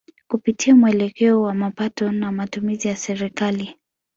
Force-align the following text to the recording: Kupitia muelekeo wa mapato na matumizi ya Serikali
Kupitia 0.27 0.75
muelekeo 0.75 1.41
wa 1.41 1.53
mapato 1.53 2.11
na 2.11 2.31
matumizi 2.31 2.87
ya 2.87 2.95
Serikali 2.95 3.75